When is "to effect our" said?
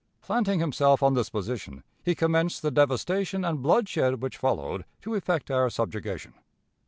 5.01-5.69